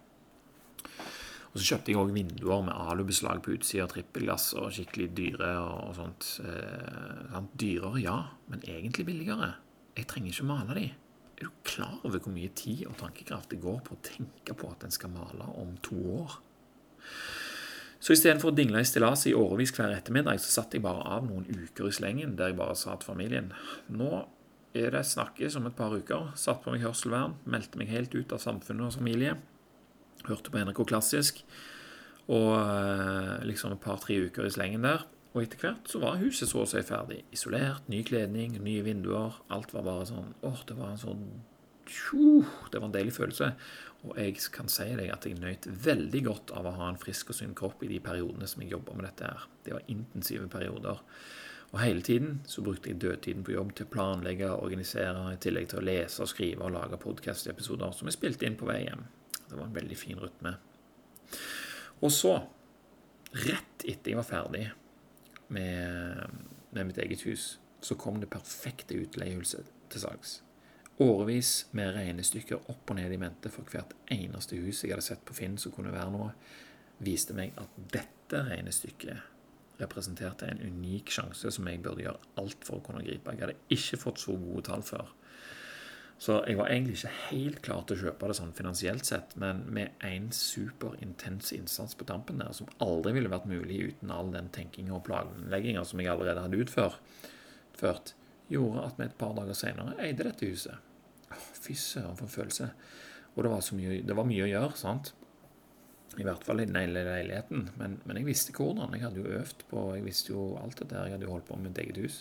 [1.55, 5.51] Og Så kjøpte jeg òg vinduer med alubeslag på utsida, trippelglass og skikkelig dyre.
[5.61, 6.41] og sånt.
[6.43, 8.17] Eh, dyrere, ja,
[8.49, 9.55] men egentlig billigere.
[9.97, 10.91] Jeg trenger ikke male de.
[11.45, 14.69] Er du klar over hvor mye tid og tankekraft det går på å tenke på
[14.73, 16.39] at en skal male om to år?
[18.01, 21.27] Så istedenfor å dingle i stillaset i årevis hver ettermiddag, så satte jeg bare av
[21.29, 23.53] noen uker i slengen der jeg bare sa til familien
[23.93, 24.25] Nå
[24.75, 26.33] er det snakkes om et par uker.
[26.37, 29.37] Satt på meg hørselvern, meldte meg helt ut av samfunnet og familie.
[30.25, 31.45] Hørte på NRK Klassisk.
[32.25, 35.05] Og eh, liksom et par-tre uker i slengen der.
[35.35, 37.25] Og etter hvert så var huset så å si ferdig.
[37.35, 39.41] Isolert, ny kledning, nye vinduer.
[39.55, 41.25] Alt var bare sånn åh, det var en sånn
[41.85, 43.51] Det var en deilig følelse.
[44.07, 47.33] Og jeg kan si deg at jeg nøt veldig godt av å ha en frisk
[47.33, 49.49] og sunn kropp i de periodene som jeg jobba med dette her.
[49.67, 51.03] Det var intensive perioder.
[51.73, 55.41] Og hele tiden så brukte jeg dødtiden på jobb til å planlegge og organisere, i
[55.43, 58.85] tillegg til å lese og skrive og lage podkast-episoder som jeg spilte inn på vei
[58.85, 59.03] hjem.
[59.49, 60.55] Det var en veldig fin rytme.
[62.05, 62.37] Og så,
[63.35, 64.69] rett etter jeg var ferdig
[65.53, 66.41] med,
[66.73, 67.55] med mitt eget hus,
[67.85, 70.39] så kom det perfekte utleiehuset til salgs
[71.03, 75.25] årevis med regnestykker opp og ned i mente for hvert eneste hus jeg hadde sett
[75.27, 76.31] på Finn som kunne være noe,
[77.03, 82.79] viste meg at dette regnestykket representerte en unik sjanse som jeg burde gjøre alt for
[82.79, 83.33] å kunne gripe.
[83.35, 85.11] Jeg hadde ikke fått så gode tall før.
[86.19, 89.65] Så jeg var egentlig ikke helt klar til å kjøpe det sånn finansielt sett, men
[89.75, 94.49] med en superintens innsats på tampen der, som aldri ville vært mulig uten all den
[94.55, 98.15] tenkinga og planlegginga som jeg allerede hadde utført,
[98.49, 100.79] gjorde at vi et par dager senere eide dette huset.
[101.35, 102.71] Fy søren, for en følelse.
[103.35, 105.13] Og det var, mye, det var, mye, å gjøre, sant?
[106.15, 107.71] I hvert fall i den hele leiligheten.
[107.81, 108.95] Men, men, jeg visste hvordan.
[108.95, 111.09] Jeg hadde jo øvd på Jeg visste jo alt det der.
[111.09, 112.21] Jeg hadde jo holdt på med mitt eget hus.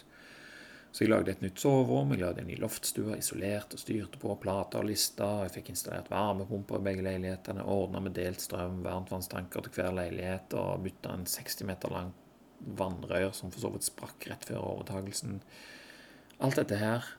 [0.94, 4.36] Så jeg lagde et nytt soverom, jeg lagde en ny loftstue, isolert og styrte på
[4.38, 5.40] plater og lister.
[5.48, 10.54] Jeg fikk installert varmepumper i begge leilighetene, ordna med delt strøm, varmtvannstanker til hver leilighet
[10.54, 12.14] og bytta en 60 meter lang
[12.78, 15.42] vannrør som for så vidt sprakk rett før overtagelsen.
[16.46, 17.10] Alt dette her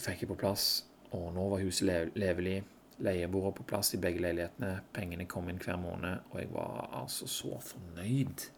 [0.00, 0.68] fikk jeg på plass,
[1.12, 2.62] og nå var huset levelig.
[3.04, 7.28] Leiebordet på plass i begge leilighetene, pengene kom inn hver måned, og jeg var altså
[7.30, 8.48] så fornøyd.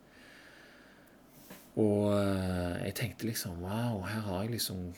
[1.79, 4.91] Og eh, jeg tenkte liksom Wow, her har jeg liksom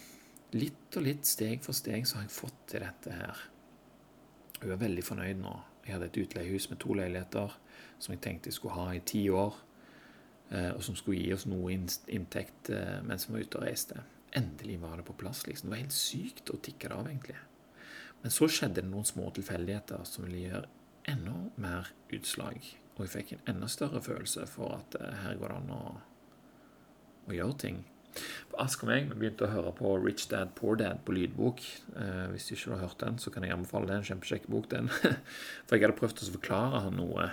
[0.52, 3.38] Litt og litt, steg for steg, så har jeg fått til dette her.
[4.58, 5.52] Jeg er veldig fornøyd nå.
[5.86, 7.54] Jeg hadde et utleiehus med to leiligheter
[7.96, 9.56] som jeg tenkte jeg skulle ha i ti år,
[10.52, 14.04] eh, og som skulle gi oss noe inntekt eh, mens vi var ute og reiste.
[14.36, 15.46] Endelig var det på plass.
[15.46, 15.70] liksom.
[15.70, 17.40] Det var helt sykt å tikke det av, egentlig.
[18.20, 20.68] Men så skjedde det noen små tilfeldigheter som ville gjøre
[21.16, 22.60] enda mer utslag.
[22.98, 25.84] Og jeg fikk en enda større følelse for at her går det an å
[27.28, 27.82] å gjøre ting.
[28.60, 31.62] Ask og meg vi begynte å høre på Rich Dad Poor Dad på lydbok.
[31.96, 34.04] Eh, hvis du ikke har hørt den, så kan jeg anbefale den.
[34.04, 34.90] Kjempekjekk bok, den.
[35.66, 37.30] For jeg hadde prøvd å forklare han noe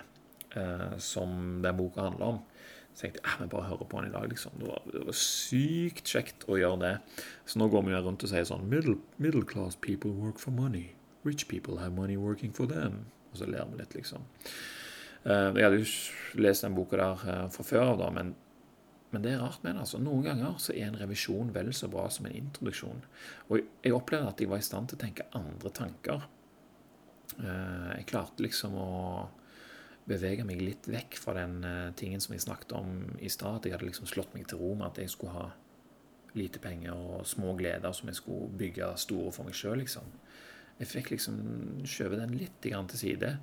[0.55, 2.39] eh, som den boka handler om.
[2.93, 4.31] Så tenkte jeg ah, bare høre på den i dag.
[4.31, 4.55] liksom.
[4.61, 6.95] Det var, det var, sykt kjekt å gjøre det.
[7.45, 10.93] Så nå går vi rundt og sier sånn middle, middle class people work for money.
[11.27, 13.03] Rich people have money working for them.
[13.33, 14.23] Og så ler vi litt, liksom.
[15.27, 18.37] Eh, jeg hadde jo lest den boka der eh, fra før av, da, men
[19.09, 19.83] men det er rart med det.
[19.85, 19.99] altså.
[20.01, 23.01] Noen ganger så er en revisjon vel så bra som en introduksjon.
[23.49, 26.27] Og jeg opplevde at jeg var i stand til å tenke andre tanker.
[27.39, 28.89] Eh, jeg klarte liksom å
[30.09, 33.65] bevege meg litt vekk fra den eh, tingen som jeg snakket om i stad.
[33.65, 35.49] Jeg hadde liksom slått meg til ro med at jeg skulle ha
[36.37, 40.05] lite penger og små gleder som jeg skulle bygge store for meg sjøl, liksom.
[40.79, 41.39] Jeg fikk liksom
[41.87, 43.33] skjøvet den litt til side.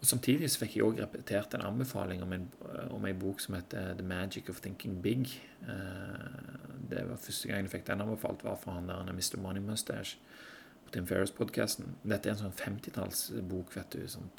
[0.00, 2.48] Og Samtidig så fikk jeg òg repetert en anbefaling om en,
[2.90, 5.30] om en, bok som heter The Magic of Thinking Big.
[5.62, 9.38] Eh, det var Første gang jeg fikk den anbefalt, var fra han der Mr.
[9.38, 10.18] Money Mustache
[10.84, 11.94] på Tim Ferris-podkasten.
[12.02, 14.02] Dette er en sånn 50-tallsbok, vet du.
[14.10, 14.32] Sånn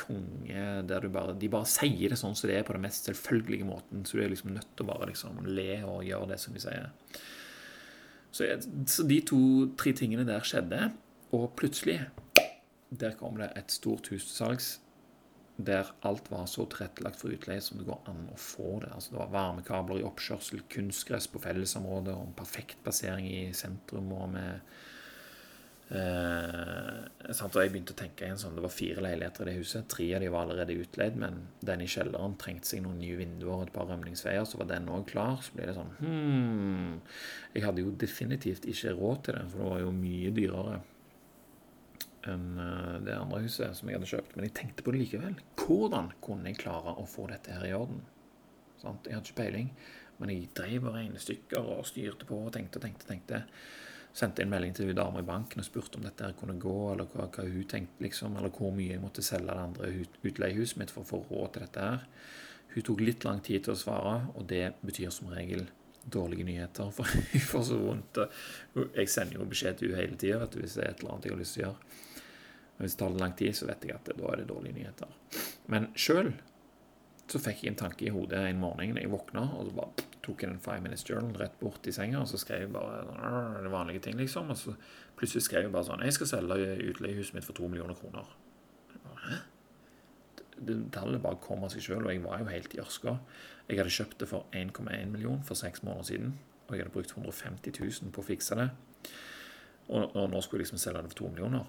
[0.00, 3.10] konge der du bare De bare sier det sånn som det er, på den mest
[3.10, 4.06] selvfølgelige måten.
[4.08, 6.64] Så du er liksom nødt til å bare liksom le og gjøre det som de
[6.64, 6.88] sier.
[8.30, 10.92] Så, jeg, så de to-tre tingene der skjedde.
[11.36, 12.00] Og plutselig
[12.90, 14.80] der kom det et stort hussalgs
[15.66, 18.92] der alt var så tilrettelagt for utleie som det går an å få det.
[18.94, 24.12] Altså Det var varmekabler i oppkjørsel, kunstgress på fellesområdet og en perfekt plassering i sentrum.
[24.12, 24.60] og med
[25.90, 27.02] eh?
[27.30, 29.88] Og Jeg begynte å tenke igjen sånn, Det var fire leiligheter i det huset.
[29.88, 33.56] Tre av de var allerede utleid, men den i kjelleren trengte seg noen nye vinduer
[33.56, 34.44] og et par rømningsveier.
[34.46, 35.42] Så var den òg klar.
[35.42, 37.00] Så ble det sånn hmm,
[37.54, 40.80] Jeg hadde jo definitivt ikke råd til det, for det var jo mye dyrere
[42.28, 44.36] enn eh, det andre huset som jeg hadde kjøpt.
[44.36, 45.36] Men jeg tenkte på det likevel.
[45.60, 48.02] Hvordan kunne jeg klare å få dette her i orden?
[48.80, 49.06] Sant?
[49.06, 49.70] Jeg hadde ikke peiling,
[50.20, 53.08] men jeg drev og regnestykker og styrte på og tenkte og tenkte.
[53.08, 53.44] tenkte.
[54.16, 56.76] Sendte en melding til hun dama i banken og spurte om dette her kunne gå,
[56.92, 59.90] eller hva, hva, hun tenkte, liksom, eller hvor mye jeg måtte selge det andre
[60.26, 62.08] utleiehuset mitt for å få råd til dette her.
[62.70, 65.68] Hun tok litt lang tid til å svare, og det betyr som regel
[66.10, 66.90] dårlige nyheter.
[66.94, 68.22] For hun får så vondt.
[68.96, 71.34] Jeg sender jo beskjed til henne hele tida hvis det er et eller annet jeg
[71.34, 72.00] har lyst til å gjøre.
[72.80, 75.10] Hvis det tar lang tid, så vet jeg at da er det dårlige nyheter.
[75.72, 76.32] Men sjøl
[77.30, 80.06] så fikk jeg en tanke i hodet en morgen da jeg våkna, og så bare
[80.24, 83.04] tok jeg en five minutes journal rett bort i senga, og så skrev jeg bare
[83.06, 84.50] sånn, det vanlige ting, liksom.
[84.50, 84.74] Og så
[85.18, 88.28] plutselig skrev jeg bare sånn Jeg skal selge utleiehuset mitt for to millioner kroner.
[89.26, 89.40] Hæ?
[90.60, 93.16] Det, tallet bare kom av seg sjøl, og jeg var jo helt i ørska.
[93.70, 96.34] Jeg hadde kjøpt det for 1,1 million for seks måneder siden,
[96.66, 98.72] og jeg hadde brukt 150 000 på å fikse det.
[99.90, 101.68] Og, og nå skulle jeg liksom selge det for to millioner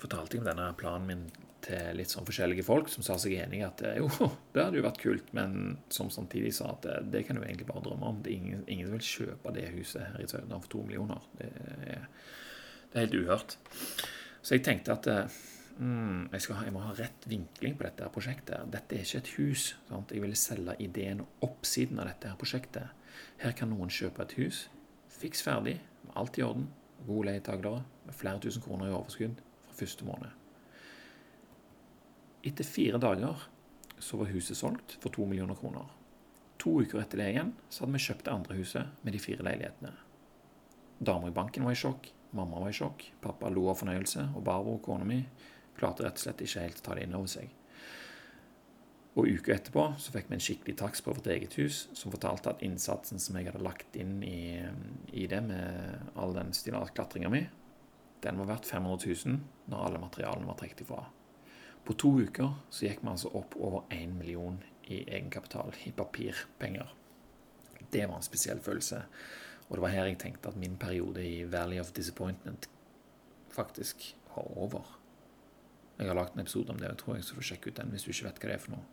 [0.00, 1.28] fortalte jeg om denne planen min
[1.64, 4.08] til litt sånn forskjellige folk som sa seg enig i at jo,
[4.54, 7.68] det hadde jo vært kult, men som samtidig sa at det, det kan du egentlig
[7.70, 8.22] bare drømme om.
[8.22, 11.28] Det er ingen, ingen vil kjøpe det huset her i Sødland for to millioner.
[11.40, 12.06] Det er,
[12.88, 13.58] det er, helt uhørt.
[14.40, 18.14] Så jeg tenkte at mm, jeg, skal, jeg, må ha rett vinkling på dette her
[18.14, 18.70] prosjektet.
[18.72, 19.68] Dette er ikke et hus.
[19.90, 20.14] Sant?
[20.14, 22.94] Jeg ville selge ideen og oppsiden av dette her prosjektet.
[23.42, 24.68] Her kan noen kjøpe et hus,
[25.10, 26.70] fiks ferdig, med alt i orden,
[27.06, 29.42] gode leietakere, med flere tusen kroner i overskudd
[29.78, 30.34] første måned.
[32.48, 33.48] Etter fire dager
[33.98, 35.88] så var huset solgt for to millioner kroner.
[36.62, 39.46] To uker etter det igjen så hadde vi kjøpt det andre huset med de fire
[39.46, 39.92] leilighetene.
[40.98, 44.42] Damer i banken var i sjokk, mamma var i sjokk, pappa lo av fornøyelse, og
[44.46, 45.20] Barbro, kona mi,
[45.78, 47.54] klarte rett og slett ikke helt å ta det inn over seg.
[49.18, 52.52] Og uka etterpå så fikk vi en skikkelig takst på vårt eget hus, som fortalte
[52.52, 54.58] at innsatsen som jeg hadde lagt inn i,
[55.10, 57.44] i det med all den stillasklatringa mi,
[58.24, 59.38] den var verdt 500 000
[59.70, 61.02] når alle materialene var trukket ifra.
[61.84, 66.90] På to uker så gikk vi altså opp over 1 million i egenkapital i papirpenger.
[67.90, 69.02] Det var en spesiell følelse.
[69.68, 72.68] Og det var her jeg tenkte at min periode i Valley of Disappointment
[73.52, 74.94] faktisk var over.
[75.98, 77.90] Jeg har lagd en episode om det, jeg tror jeg, så får sjekke ut den
[77.92, 78.86] hvis du ikke vet hva det er for noe.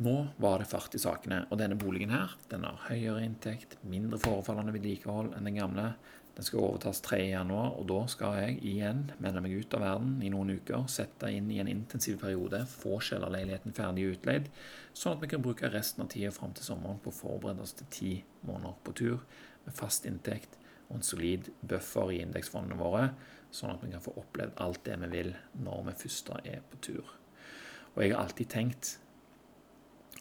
[0.00, 4.20] Nå var det fart i sakene, og denne boligen her, den har høyere inntekt, mindre
[4.20, 5.90] forefallende vedlikehold enn den gamle.
[6.40, 10.30] Den skal overtas 3.1, og da skal jeg igjen melde meg ut av verden i
[10.32, 14.48] noen uker, sette inn i en intensiv periode, få kjellerleiligheten ferdig utleid,
[14.96, 17.76] sånn at vi kan bruke resten av tida fram til sommeren på å forberede oss
[17.76, 18.14] til ti
[18.48, 19.20] måneder på tur
[19.66, 23.10] med fast inntekt og en solid buffer i indeksfondene våre,
[23.52, 26.80] sånn at vi kan få opplevd alt det vi vil når vi først er på
[26.88, 27.16] tur.
[27.92, 28.94] Og jeg har alltid tenkt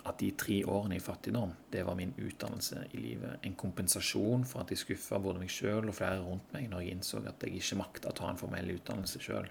[0.08, 3.42] at de tre årene i fattigdom, det var min utdannelse i livet.
[3.44, 6.96] En kompensasjon for at jeg skuffa både meg sjøl og flere rundt meg når jeg
[6.96, 9.50] innså at jeg ikke makta å ta en formell utdannelse sjøl.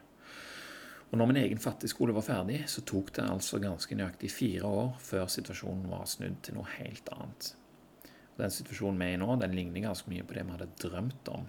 [1.08, 4.90] Og når min egen fattigskole var ferdig, så tok det altså ganske nøyaktig fire år
[5.00, 7.52] før situasjonen var snudd til noe helt annet.
[8.34, 10.68] Og den situasjonen vi er i nå, den ligner ganske mye på det vi hadde
[10.84, 11.46] drømt om.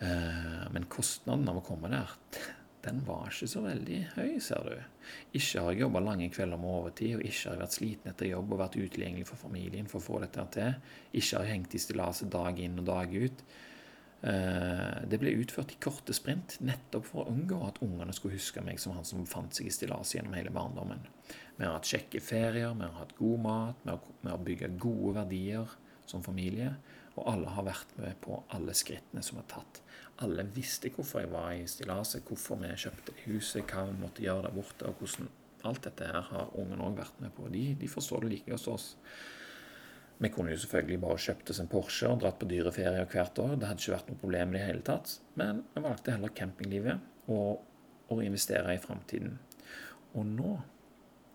[0.00, 2.16] Eh, men kostnaden av å komme der,
[2.86, 4.74] den var ikke så veldig høy, ser du.
[5.36, 8.30] Ikke har jeg jobba lange kvelder med overtid, og ikke har jeg vært sliten etter
[8.30, 10.76] jobb og vært utilgjengelig for familien for å få dette til.
[11.12, 13.46] Ikke har jeg hengt i stillaset dag inn og dag ut.
[14.26, 18.62] Eh, det ble utført i korte sprint, nettopp for å unngå at ungene skulle huske
[18.64, 21.02] meg som han som befant seg i stillaset gjennom hele barndommen.
[21.56, 25.76] Vi har hatt kjekke ferier, vi har hatt god mat, vi har bygd gode verdier
[26.08, 26.72] som familie,
[27.16, 29.80] og alle har vært med på alle skrittene som er tatt.
[30.24, 34.46] Alle visste hvorfor jeg var i stillaset, hvorfor vi kjøpte huset, hva vi måtte gjøre
[34.46, 35.30] der borte, og hvordan
[35.66, 37.48] alt dette her har ungene òg vært med på.
[37.52, 38.92] De, de, forstår det like som oss.
[40.16, 43.56] Vi kunne jo selvfølgelig bare kjøpt oss en Porsche og dratt på dyreferier hvert år.
[43.56, 45.18] Det hadde ikke vært noe problem i det hele tatt.
[45.40, 49.36] Men vi valgte heller campinglivet og å investere i framtiden.
[50.16, 50.54] Og nå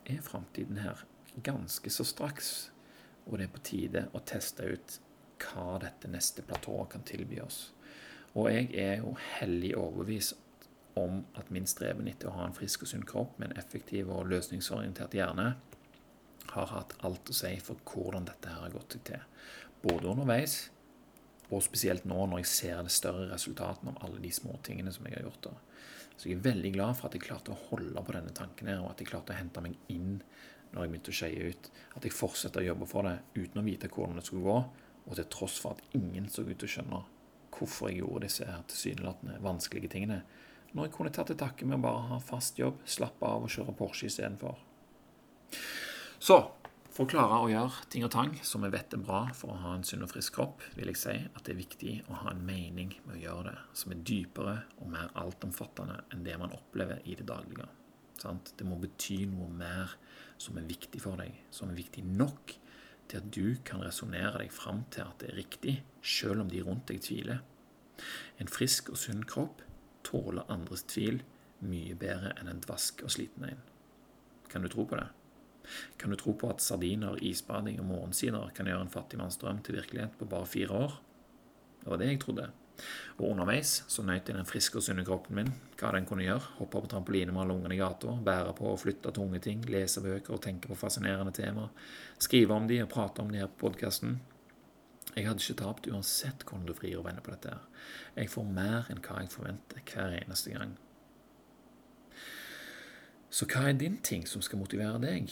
[0.10, 1.04] er framtiden her
[1.46, 2.72] ganske så straks,
[3.28, 4.98] og det er på tide å teste ut
[5.42, 7.72] hva dette neste platået kan tilby oss.
[8.38, 10.38] Og jeg er jo hellig overbevist
[11.00, 14.12] om at min streben etter å ha en frisk og sunn kropp med en effektiv
[14.12, 15.54] og løsningsorientert hjerne
[16.52, 19.26] har hatt alt å si for hvordan dette her har gått seg til.
[19.84, 20.66] Både underveis
[21.52, 25.08] og spesielt nå når jeg ser det større resultatene av alle de små tingene som
[25.08, 25.50] jeg har gjort.
[25.50, 25.54] da.
[26.16, 28.84] Så jeg er veldig glad for at jeg klarte å holde på denne tanken her,
[28.84, 30.20] og at jeg klarte å hente meg inn
[30.72, 31.70] når jeg begynte å skeie ut.
[31.98, 34.60] At jeg fortsetter å jobbe for det uten å vite hvordan det skulle gå,
[35.08, 37.02] og til tross for at ingen så ut til å skjønne
[37.52, 40.22] hvorfor jeg gjorde disse her tilsynelatende vanskelige tingene,
[40.72, 43.52] når jeg kunne tatt til takke med å bare ha fast jobb, slappe av og
[43.52, 44.56] kjøre Porsche istedenfor.
[46.22, 46.38] Så
[46.92, 49.60] for å klare å gjøre ting og tang som vi vet er bra for å
[49.64, 52.34] ha en sunn og frisk kropp, vil jeg si at det er viktig å ha
[52.34, 56.56] en mening med å gjøre det, som er dypere og mer altomfattende enn det man
[56.56, 57.68] opplever i det daglige.
[58.22, 59.96] Det må bety noe mer
[60.42, 62.54] som er viktig for deg, som er viktig nok
[63.12, 66.64] til at du kan resonnere deg fram til at det er riktig, selv om de
[66.64, 67.42] rundt deg tviler.
[68.40, 69.62] En frisk og sunn kropp
[70.08, 71.22] tåler andres tvil
[71.62, 73.60] mye bedre enn en dvask og sliten en.
[74.50, 75.10] Kan du tro på det?
[76.02, 79.78] Kan du tro på at sardiner, isbading og morgensider kan gjøre en fattigmanns drøm til
[79.78, 80.98] virkelighet på bare fire år?
[81.84, 82.50] Det var det jeg trodde.
[83.18, 86.56] Og underveis så nøt jeg den friske og sunne kroppen min, hva den kunne gjøre.
[86.58, 90.04] Hoppe på trampoline med alle ungene i gata, bære på og flytte tunge ting, lese
[90.04, 91.72] bøker og tenke på fascinerende temaer.
[92.20, 94.20] Skrive om de og prate om de her på podkasten.
[95.16, 97.50] Jeg hadde ikke tapt uansett hvordan du vrir og vender på dette.
[97.50, 97.68] her.
[98.16, 100.78] Jeg får mer enn hva jeg forventer hver eneste gang.
[103.32, 105.32] Så hva er din ting som skal motivere deg?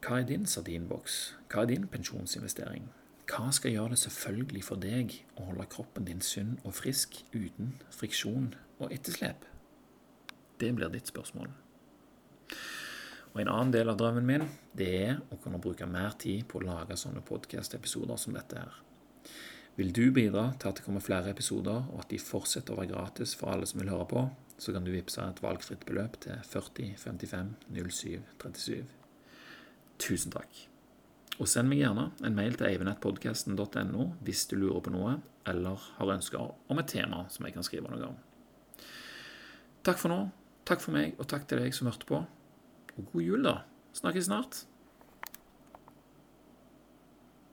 [0.00, 1.36] Hva er din sardinboks?
[1.50, 2.88] Hva er din pensjonsinvestering?
[3.30, 7.76] Hva skal gjøre det selvfølgelig for deg å holde kroppen din sunn og frisk uten
[7.94, 8.48] friksjon
[8.80, 9.44] og etterslep?
[10.58, 11.52] Det blir ditt spørsmål.
[13.30, 16.58] Og En annen del av drømmen min det er å kunne bruke mer tid på
[16.58, 18.80] å lage sånne podkast-episoder som dette her.
[19.78, 22.90] Vil du bidra til at det kommer flere episoder, og at de fortsetter å være
[22.90, 24.24] gratis for alle som vil høre på,
[24.58, 28.90] så kan du vippse et valgfritt beløp til 40 55 07 37.
[30.02, 30.66] Tusen takk.
[31.40, 35.16] Og send meg gjerne en mail til eivenettpodkasten.no hvis du lurer på noe
[35.48, 38.18] eller har ønsker om et tema som jeg kan skrive noe om.
[39.86, 40.20] Takk for nå.
[40.68, 42.20] Takk for meg, og takk til deg som hørte på.
[43.00, 43.62] Og god jul, da.
[43.96, 44.60] Snakkes snart.